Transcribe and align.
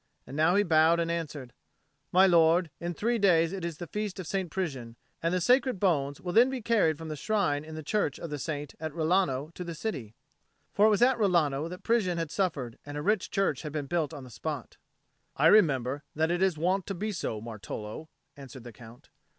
And 0.25 0.35
now 0.35 0.55
he 0.55 0.63
bowed 0.63 0.99
and 0.99 1.11
answered, 1.11 1.53
"My 2.11 2.25
lord, 2.25 2.71
in 2.79 2.95
three 2.95 3.19
days 3.19 3.53
it 3.53 3.63
is 3.63 3.77
the 3.77 3.85
feast 3.85 4.19
of 4.19 4.25
St. 4.25 4.49
Prisian, 4.49 4.95
and 5.21 5.31
the 5.31 5.39
sacred 5.39 5.79
bones 5.79 6.19
will 6.19 6.33
then 6.33 6.49
be 6.49 6.59
carried 6.59 6.97
from 6.97 7.07
the 7.07 7.15
shrine 7.15 7.63
in 7.63 7.75
the 7.75 7.83
church 7.83 8.17
of 8.19 8.31
the 8.31 8.39
saint 8.39 8.73
at 8.79 8.91
Rilano 8.93 9.53
to 9.53 9.63
the 9.63 9.75
city." 9.75 10.15
For 10.73 10.87
it 10.87 10.89
was 10.89 11.03
at 11.03 11.19
Rilano 11.19 11.69
that 11.69 11.83
Prisian 11.83 12.17
had 12.17 12.31
suffered, 12.31 12.79
and 12.83 12.97
a 12.97 13.03
rich 13.03 13.29
church 13.29 13.61
had 13.61 13.73
been 13.73 13.85
built 13.85 14.11
on 14.11 14.23
the 14.23 14.31
spot. 14.31 14.77
"I 15.35 15.45
remember 15.45 16.01
that 16.15 16.31
it 16.31 16.41
is 16.41 16.57
wont 16.57 16.87
to 16.87 16.95
be 16.95 17.11
so, 17.11 17.39
Martolo," 17.39 18.07
answered 18.35 18.63
the 18.63 18.73
Count. 18.73 19.09